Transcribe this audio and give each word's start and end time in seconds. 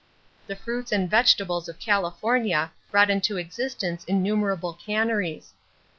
The 0.47 0.55
fruits 0.55 0.91
and 0.91 1.07
vegetables 1.07 1.69
of 1.69 1.77
California 1.77 2.71
brought 2.89 3.11
into 3.11 3.37
existence 3.37 4.03
innumerable 4.05 4.73
canneries. 4.73 5.53